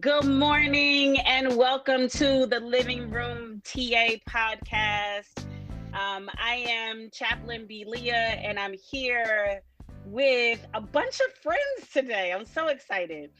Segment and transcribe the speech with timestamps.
[0.00, 5.44] Good morning and welcome to the Living Room TA podcast.
[5.92, 7.84] Um, I am Chaplain B.
[7.88, 9.62] Leah and I'm here
[10.04, 12.32] with a bunch of friends today.
[12.32, 13.30] I'm so excited.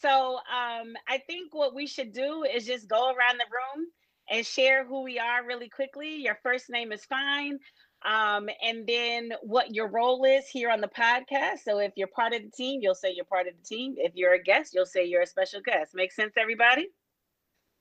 [0.00, 3.86] So um, I think what we should do is just go around the room
[4.30, 6.16] and share who we are really quickly.
[6.22, 7.58] Your first name is fine
[8.06, 11.58] um, and then what your role is here on the podcast.
[11.64, 13.96] So if you're part of the team, you'll say you're part of the team.
[13.98, 15.92] If you're a guest, you'll say you're a special guest.
[15.92, 16.88] Make sense, everybody?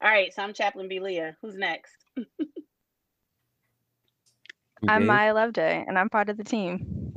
[0.02, 1.00] All right, so I'm Chaplain B.
[1.00, 1.38] Leah.
[1.42, 1.94] Who's next?
[4.88, 7.14] I'm Maya Loveday, and I'm part of the team.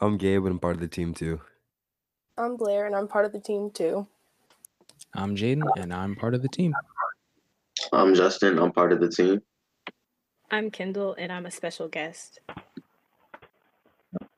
[0.00, 1.40] I'm Gabe, and I'm part of the team too.
[2.38, 4.06] I'm Blair, and I'm part of the team too.
[5.14, 6.72] I'm Jaden, and I'm part of the team.
[7.92, 8.58] I'm Justin.
[8.58, 9.42] I'm part of the team.
[10.52, 12.40] I'm Kendall, and I'm a special guest.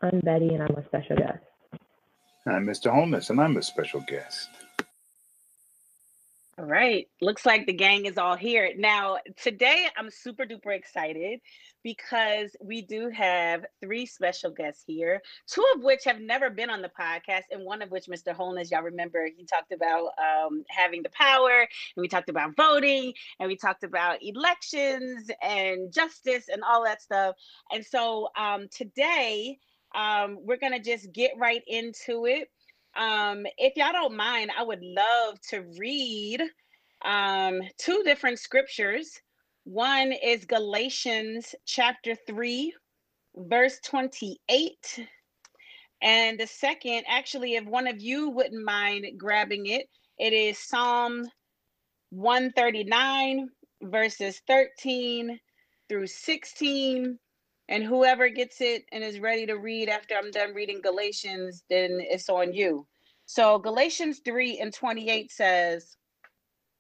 [0.01, 1.41] I'm Betty, and I'm a special guest.
[2.47, 2.93] I'm Mr.
[2.93, 4.49] Holness, and I'm a special guest.
[6.57, 7.09] All right.
[7.21, 8.71] Looks like the gang is all here.
[8.77, 11.41] Now, today I'm super duper excited
[11.83, 16.81] because we do have three special guests here, two of which have never been on
[16.81, 18.33] the podcast, and one of which, Mr.
[18.33, 23.13] Holness, y'all remember, he talked about um, having the power, and we talked about voting,
[23.41, 27.35] and we talked about elections and justice and all that stuff.
[27.73, 29.59] And so um, today,
[29.97, 32.49] um, we're going to just get right into it.
[32.97, 36.43] Um, if y'all don't mind, I would love to read
[37.05, 39.21] um, two different scriptures.
[39.65, 42.73] One is Galatians chapter 3,
[43.37, 45.01] verse 28.
[46.03, 51.25] And the second, actually, if one of you wouldn't mind grabbing it, it is Psalm
[52.11, 53.49] 139,
[53.83, 55.41] verses 13
[55.89, 57.19] through 16.
[57.69, 61.99] And whoever gets it and is ready to read after I'm done reading Galatians, then
[62.01, 62.87] it's on you.
[63.27, 65.97] So Galatians 3 and 28 says,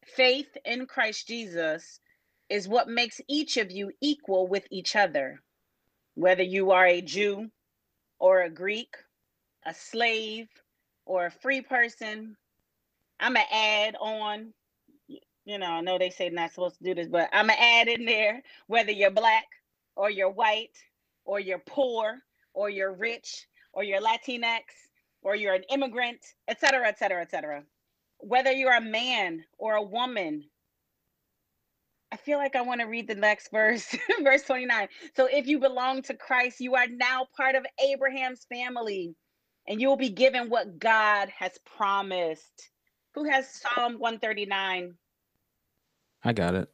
[0.04, 2.00] Faith in Christ Jesus
[2.50, 5.40] is what makes each of you equal with each other,
[6.14, 7.48] whether you are a Jew
[8.18, 8.94] or a Greek,
[9.64, 10.48] a slave
[11.06, 12.36] or a free person.
[13.20, 14.52] I'm going to add on,
[15.08, 17.64] you know, I know they say not supposed to do this, but I'm going to
[17.64, 19.46] add in there whether you're black
[19.96, 20.76] or you're white
[21.24, 22.20] or you're poor
[22.52, 24.62] or you're rich or you're Latinx
[25.22, 27.62] or you're an immigrant, et cetera, et cetera, et cetera.
[28.18, 30.44] Whether you're a man or a woman,
[32.12, 34.88] I feel like I want to read the next verse, verse 29.
[35.16, 39.16] So if you belong to Christ, you are now part of Abraham's family
[39.66, 42.70] and you will be given what God has promised.
[43.14, 44.94] Who has Psalm 139?
[46.24, 46.73] I got it.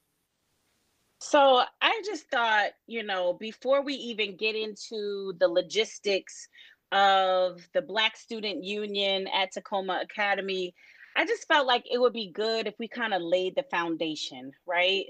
[1.23, 6.47] So I just thought, you know, before we even get into the logistics
[6.91, 10.73] of the Black Student Union at Tacoma Academy,
[11.15, 14.51] I just felt like it would be good if we kind of laid the foundation,
[14.65, 15.05] right?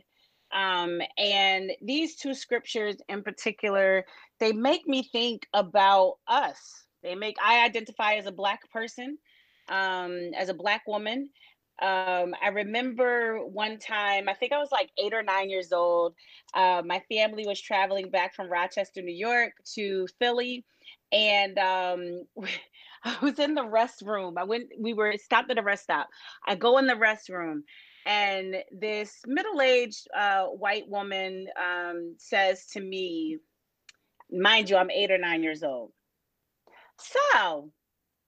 [0.54, 4.04] Um, and these two scriptures in particular,
[4.42, 6.60] they make me think about us.
[7.04, 9.18] They make I identify as a black person,
[9.70, 11.30] um, as a black woman.
[11.80, 16.16] Um, I remember one time, I think I was like eight or nine years old.
[16.54, 20.66] Uh, my family was traveling back from Rochester, New York to Philly.
[21.12, 22.24] And um,
[23.04, 24.34] I was in the restroom.
[24.38, 26.10] I went, we were stopped at a rest stop.
[26.48, 27.62] I go in the restroom
[28.06, 33.38] and this middle-aged uh, white woman um, says to me,
[34.32, 35.92] mind you, I'm eight or nine years old.
[36.98, 37.72] So,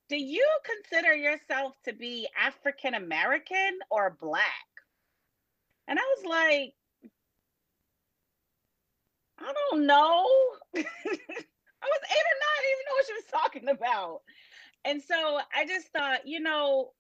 [0.10, 4.44] do you consider yourself to be African American or black?
[5.88, 6.74] And I was like,
[9.40, 10.26] I don't know.
[10.76, 14.22] I was eight or nine, I didn't even know what she was talking about.
[14.86, 16.92] And so I just thought, you know,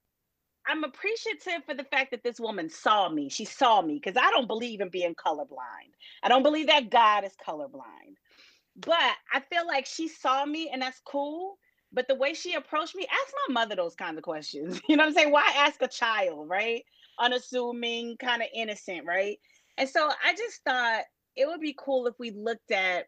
[0.65, 3.29] I'm appreciative for the fact that this woman saw me.
[3.29, 5.91] She saw me because I don't believe in being colorblind.
[6.21, 8.15] I don't believe that God is colorblind.
[8.75, 11.57] But I feel like she saw me and that's cool.
[11.93, 14.81] But the way she approached me, ask my mother those kinds of questions.
[14.89, 15.31] You know what I'm saying?
[15.31, 16.83] Why ask a child, right?
[17.19, 19.37] Unassuming, kind of innocent, right?
[19.77, 21.03] And so I just thought
[21.35, 23.05] it would be cool if we looked at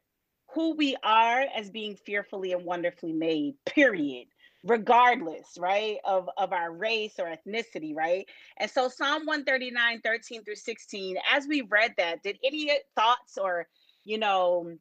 [0.54, 4.28] who we are as being fearfully and wonderfully made, period
[4.68, 8.28] regardless, right, of, of our race or ethnicity, right?
[8.58, 13.68] And so Psalm 139, 13 through 16, as we read that, did any thoughts or
[14.06, 14.78] you know,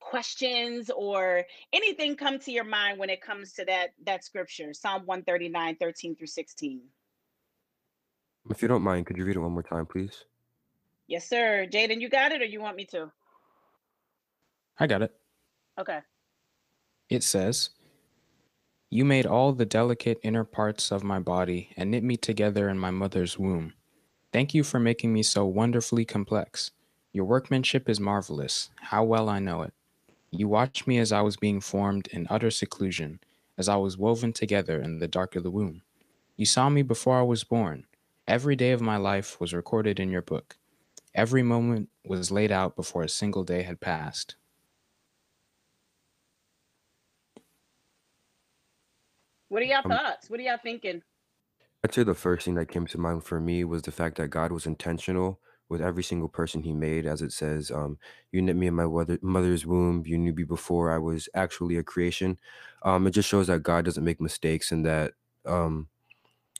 [0.00, 5.02] questions or anything come to your mind when it comes to that that scripture, Psalm
[5.04, 6.80] 139, 13 through 16?
[8.50, 10.24] If you don't mind, could you read it one more time, please?
[11.06, 11.66] Yes, sir.
[11.70, 13.10] Jaden, you got it or you want me to?
[14.78, 15.14] I got it.
[15.78, 15.98] Okay.
[17.08, 17.70] It says,
[18.88, 22.78] You made all the delicate inner parts of my body and knit me together in
[22.78, 23.74] my mother's womb.
[24.32, 26.70] Thank you for making me so wonderfully complex.
[27.12, 28.70] Your workmanship is marvelous.
[28.76, 29.74] How well I know it.
[30.32, 33.20] You watched me as I was being formed in utter seclusion,
[33.58, 35.82] as I was woven together in the dark of the womb.
[36.36, 37.86] You saw me before I was born.
[38.26, 40.56] Every day of my life was recorded in your book.
[41.14, 44.36] Every moment was laid out before a single day had passed.
[49.48, 50.30] What are y'all Um, thoughts?
[50.30, 51.02] What are y'all thinking?
[51.84, 54.28] I'd say the first thing that came to mind for me was the fact that
[54.28, 57.96] God was intentional with every single person he made, as it says, um,
[58.32, 61.76] you knit me in my mother, mother's womb, you knew me before I was actually
[61.76, 62.38] a creation.
[62.82, 65.12] Um, it just shows that God doesn't make mistakes and that
[65.46, 65.88] um,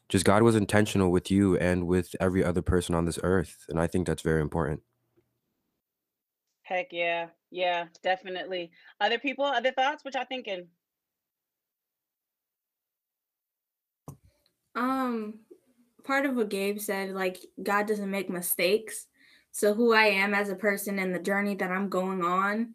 [0.09, 3.67] just God was intentional with you and with every other person on this earth.
[3.69, 4.81] And I think that's very important.
[6.63, 7.27] Heck yeah.
[7.51, 8.71] Yeah, definitely.
[9.01, 10.05] Other people, other thoughts?
[10.05, 10.69] What y'all thinking?
[14.77, 15.41] Um,
[16.05, 19.07] part of what Gabe said, like God doesn't make mistakes.
[19.53, 22.75] So who I am as a person and the journey that I'm going on,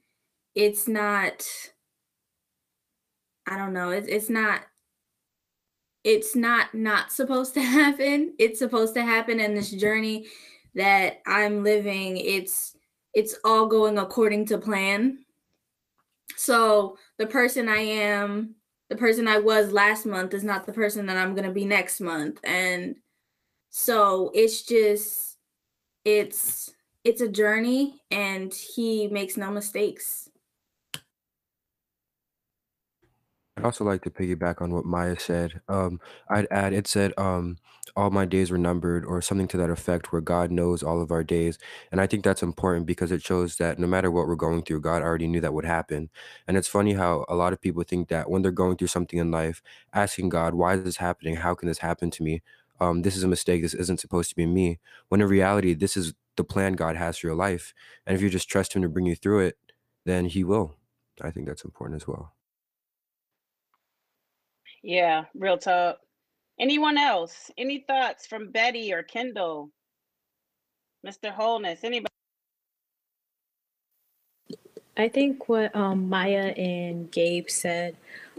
[0.54, 1.46] it's not.
[3.48, 3.90] I don't know.
[3.90, 4.62] It's it's not.
[6.04, 8.34] It's not not supposed to happen.
[8.40, 10.28] It's supposed to happen in this journey
[10.76, 12.18] that I'm living.
[12.18, 12.76] It's
[13.14, 15.20] it's all going according to plan.
[16.36, 18.56] So the person I am
[18.90, 21.66] the person I was last month is not the person that I'm going to be
[21.66, 22.96] next month and
[23.78, 25.38] so it's just
[26.06, 26.74] it's
[27.04, 30.30] it's a journey and he makes no mistakes.
[33.58, 35.60] I'd also like to piggyback on what Maya said.
[35.68, 36.00] Um,
[36.30, 37.58] I'd add, it said, um,
[37.96, 41.12] all my days were numbered, or something to that effect, where God knows all of
[41.12, 41.58] our days.
[41.92, 44.82] And I think that's important because it shows that no matter what we're going through,
[44.82, 46.10] God already knew that would happen.
[46.48, 49.20] And it's funny how a lot of people think that when they're going through something
[49.20, 49.62] in life,
[49.94, 51.36] asking God, why is this happening?
[51.38, 52.42] How can this happen to me?
[52.80, 53.62] Um, this is a mistake.
[53.62, 54.80] This isn't supposed to be me.
[55.10, 57.74] When in reality, this is the plan God has for your life.
[58.06, 59.58] And if you just trust Him to bring you through it,
[60.06, 60.76] then He will.
[61.22, 62.34] I think that's important as well.
[64.84, 66.00] Yeah, real talk.
[66.60, 67.52] Anyone else?
[67.58, 69.72] Any thoughts from Betty or Kendall?
[71.06, 71.32] Mr.
[71.32, 72.10] Holness, anybody?
[74.98, 77.98] I think what um, Maya and Gabe said,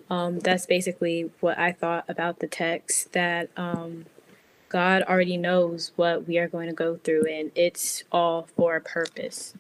[0.09, 4.07] um, that's basically what I thought about the text that um,
[4.69, 8.81] God already knows what we are going to go through, and it's all for a
[8.83, 9.55] purpose.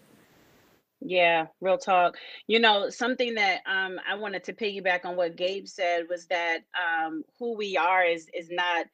[1.00, 2.16] Yeah, real talk.
[2.48, 6.60] You know, something that um I wanted to piggyback on what Gabe said was that
[6.76, 8.86] um who we are is is not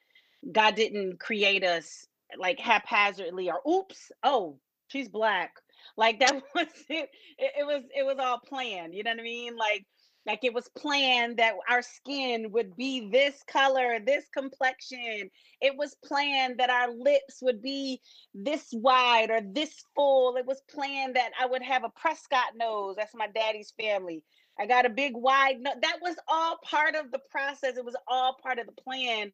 [0.52, 2.06] God didn't create us
[2.38, 5.54] like haphazardly or oops, oh, she's black.
[5.96, 9.24] Like that was it, it, it was it was all planned, you know what I
[9.24, 9.56] mean?
[9.56, 9.86] Like
[10.26, 15.30] like it was planned that our skin would be this color, this complexion.
[15.60, 18.00] It was planned that our lips would be
[18.34, 20.36] this wide or this full.
[20.36, 22.96] It was planned that I would have a Prescott nose.
[22.96, 24.22] That's my daddy's family.
[24.58, 25.74] I got a big wide nose.
[25.80, 27.76] That was all part of the process.
[27.76, 29.32] It was all part of the plan.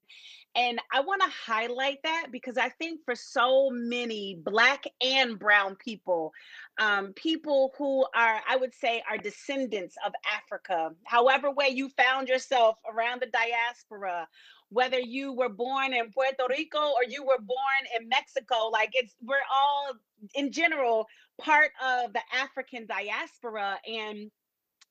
[0.54, 5.76] And I want to highlight that because I think for so many Black and Brown
[5.76, 6.32] people,
[6.78, 12.28] um, people who are, I would say, are descendants of Africa, however way you found
[12.28, 14.26] yourself around the diaspora,
[14.70, 19.14] whether you were born in Puerto Rico or you were born in Mexico, like it's,
[19.22, 19.94] we're all
[20.34, 21.06] in general
[21.40, 23.78] part of the African diaspora.
[23.86, 24.30] And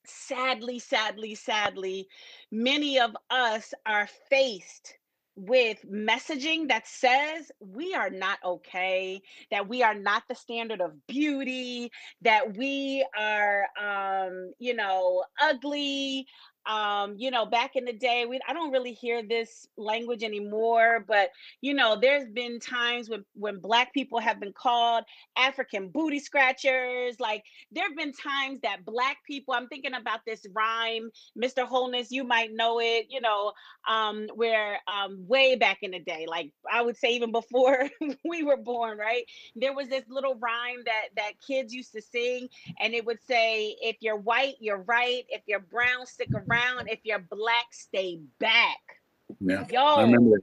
[0.09, 2.07] sadly, sadly, sadly,
[2.51, 4.95] many of us are faced
[5.37, 9.21] with messaging that says we are not okay,
[9.51, 16.25] that we are not the standard of beauty, that we are, um, you know, ugly,
[16.67, 21.03] um you know back in the day we i don't really hear this language anymore
[21.07, 21.29] but
[21.61, 25.03] you know there's been times when when black people have been called
[25.37, 30.45] african booty scratchers like there have been times that black people i'm thinking about this
[30.53, 31.09] rhyme
[31.41, 33.51] mr holness you might know it you know
[33.87, 37.89] um where um way back in the day like i would say even before
[38.25, 39.23] we were born right?
[39.55, 43.75] There was this little rhyme that that kids used to sing and it would say
[43.81, 45.23] if you're white you're right.
[45.29, 46.56] If you're brown stick around
[46.87, 49.01] if you're black stay back
[49.39, 49.65] Yeah.
[49.71, 50.37] yo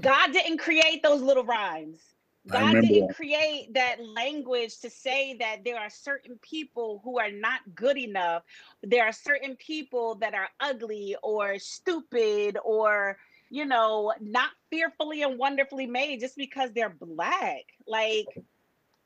[0.00, 2.12] god didn't create those little rhymes
[2.48, 3.14] God didn't that.
[3.14, 8.42] create that language to say that there are certain people who are not good enough.
[8.82, 13.16] There are certain people that are ugly or stupid or,
[13.50, 17.62] you know, not fearfully and wonderfully made just because they're black.
[17.86, 18.26] Like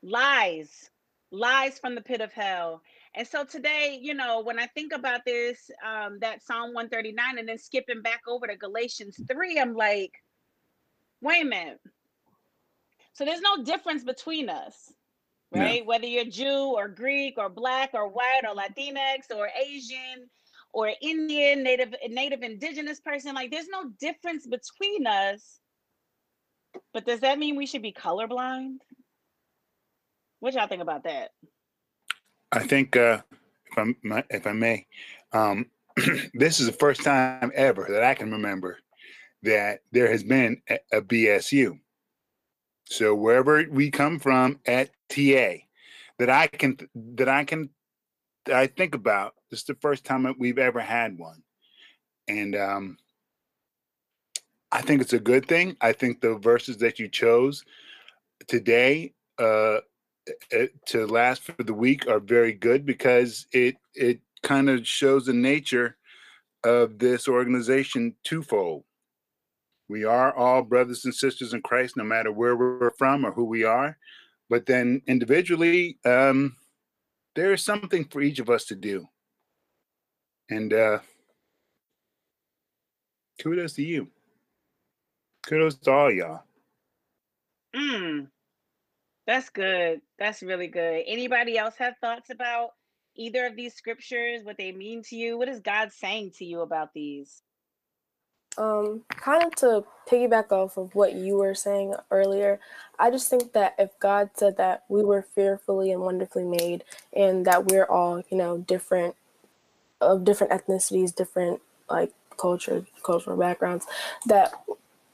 [0.01, 0.89] lies,
[1.29, 2.81] lies from the pit of hell.
[3.17, 7.49] And so today, you know, when I think about this, um, that Psalm 139 and
[7.49, 10.13] then skipping back over to Galatians 3, I'm like,
[11.21, 11.79] wait a minute
[13.17, 14.93] so there's no difference between us,
[15.51, 15.81] right?
[15.81, 15.87] No.
[15.87, 20.29] Whether you're Jew or Greek or black or white or Latinx or Asian
[20.71, 25.59] or Indian, native native indigenous person, like there's no difference between us.
[26.93, 28.77] But does that mean we should be colorblind?
[30.39, 31.31] What y'all think about that?
[32.51, 33.21] I think, uh,
[33.71, 33.95] if I'm
[34.29, 34.87] if I may,
[35.33, 35.65] um,
[36.33, 38.79] this is the first time ever that I can remember
[39.43, 41.79] that there has been a, a BSU.
[42.85, 45.55] So wherever we come from at TA,
[46.19, 46.77] that I can
[47.15, 47.69] that I can
[48.51, 49.33] I think about.
[49.49, 51.43] This is the first time that we've ever had one,
[52.27, 52.97] and um,
[54.71, 55.75] I think it's a good thing.
[55.81, 57.63] I think the verses that you chose
[58.47, 59.79] today uh,
[60.85, 65.33] to last for the week are very good because it it kind of shows the
[65.33, 65.97] nature
[66.63, 68.83] of this organization twofold
[69.89, 73.45] we are all brothers and sisters in Christ, no matter where we're from or who
[73.45, 73.97] we are.
[74.49, 76.55] But then individually, um,
[77.35, 79.07] there is something for each of us to do.
[80.49, 80.99] And uh,
[83.41, 84.09] kudos to you.
[85.45, 86.43] Kudos to all y'all.
[87.75, 88.27] Mm,
[89.27, 90.01] that's good.
[90.17, 91.03] That's really good.
[91.05, 92.69] Anybody else have thoughts about
[93.15, 95.37] either of these scriptures, what they mean to you?
[95.37, 97.41] What is God saying to you about these?
[98.57, 102.59] Um, kind of to piggyback off of what you were saying earlier,
[102.97, 106.83] I just think that if God said that we were fearfully and wonderfully made,
[107.15, 109.15] and that we're all, you know, different
[109.99, 113.85] of different ethnicities, different like culture, cultural backgrounds,
[114.25, 114.53] that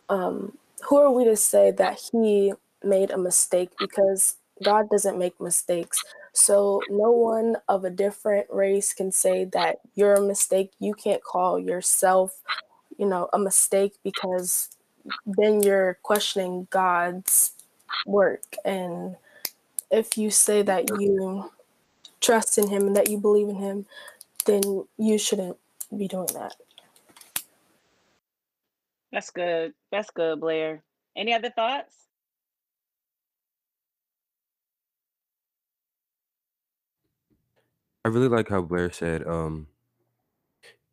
[0.08, 2.54] um, who are we to say that He
[2.84, 3.70] made a mistake?
[3.80, 6.04] Because God doesn't make mistakes.
[6.34, 10.72] So no one of a different race can say that you're a mistake.
[10.80, 12.42] You can't call yourself
[12.98, 14.70] you know, a mistake because
[15.26, 17.54] then you're questioning God's
[18.06, 18.44] work.
[18.66, 19.16] And
[19.92, 21.52] if you say that you
[22.22, 23.86] trust in Him and that you believe in Him,
[24.46, 25.58] then you shouldn't
[25.96, 26.56] be doing that.
[29.12, 29.74] That's good.
[29.92, 30.82] That's good, Blair.
[31.16, 31.94] Any other thoughts?
[38.06, 39.68] I really like how Blair said, um,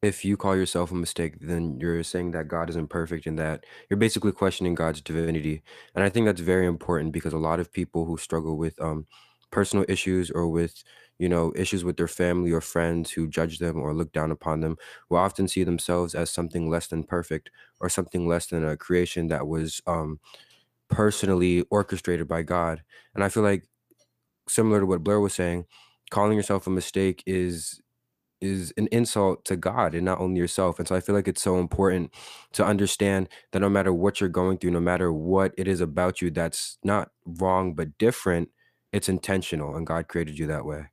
[0.03, 3.65] if you call yourself a mistake, then you're saying that God isn't perfect and that
[3.89, 5.63] you're basically questioning God's divinity.
[5.95, 9.07] And I think that's very important because a lot of people who struggle with um,
[9.51, 10.83] personal issues or with,
[11.19, 14.61] you know, issues with their family or friends who judge them or look down upon
[14.61, 14.79] them
[15.11, 19.29] will often see themselves as something less than perfect or something less than a creation
[19.29, 20.19] that was um,
[20.89, 22.83] personally orchestrated by God.
[23.15, 23.65] And I feel like
[24.49, 25.67] similar to what Blair was saying,
[26.11, 27.81] calling yourself a mistake is
[28.41, 30.79] is an insult to God and not only yourself.
[30.79, 32.11] And so I feel like it's so important
[32.53, 36.23] to understand that no matter what you're going through, no matter what it is about
[36.23, 38.49] you that's not wrong but different,
[38.93, 40.87] it's intentional and God created you that way.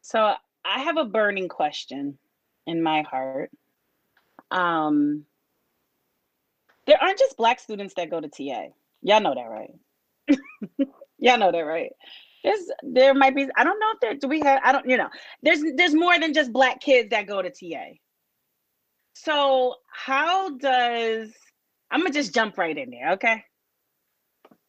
[0.00, 2.18] So I have a burning question
[2.66, 3.50] in my heart.
[4.50, 5.26] Um
[6.86, 8.68] there aren't just black students that go to TA.
[9.02, 9.70] Y'all know that, right?
[11.18, 11.92] Y'all know that, right?
[12.44, 14.96] There's there might be i don't know if there do we have i don't you
[14.96, 15.08] know
[15.42, 17.84] there's there's more than just black kids that go to ta
[19.14, 21.30] so how does
[21.90, 23.44] i'm gonna just jump right in there okay?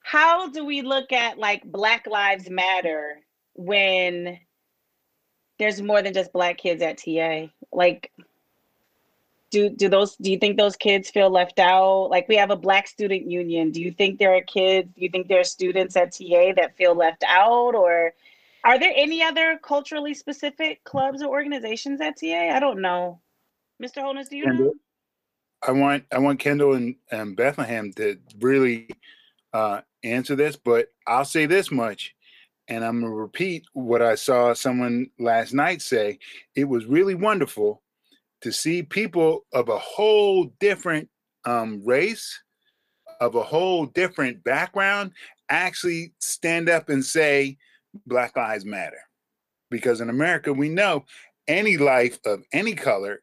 [0.05, 3.19] How do we look at like black lives matter
[3.55, 4.37] when
[5.59, 8.11] there's more than just black kids at ta like
[9.53, 12.09] do do those do you think those kids feel left out?
[12.09, 13.71] Like we have a black student union.
[13.71, 16.75] Do you think there are kids do you think there are students at ta that
[16.75, 18.13] feel left out or
[18.65, 23.21] are there any other culturally specific clubs or organizations at ta i don't know.
[23.81, 24.73] Mr holness do you kendall, know?
[25.61, 28.89] I want i want kendall and, and bethlehem to really
[29.53, 32.15] uh, answer this but i'll say this much
[32.69, 36.17] and i'm going to repeat what i saw someone last night say.
[36.55, 37.82] It was really wonderful
[38.43, 41.09] to see people of a whole different
[41.45, 42.41] um, race,
[43.21, 45.11] of a whole different background,
[45.49, 47.57] actually stand up and say,
[48.05, 48.99] Black Lives Matter.
[49.71, 51.05] Because in America, we know
[51.47, 53.21] any life of any color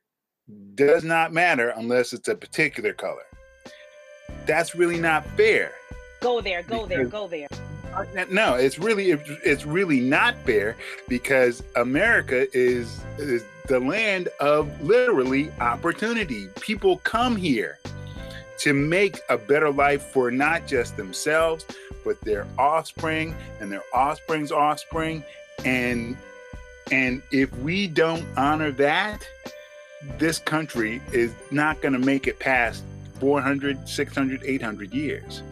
[0.74, 3.22] does not matter unless it's a particular color.
[4.46, 5.72] That's really not fair.
[6.22, 7.46] go there, go there, go there.
[8.30, 10.76] No, it's really it's really not fair
[11.08, 16.48] because America is is the land of literally opportunity.
[16.60, 17.78] People come here
[18.58, 21.64] to make a better life for not just themselves,
[22.04, 25.24] but their offspring and their offspring's offspring.
[25.64, 26.16] And
[26.90, 29.26] and if we don't honor that,
[30.18, 32.82] this country is not going to make it past
[33.20, 35.42] 400, 600, 800 years.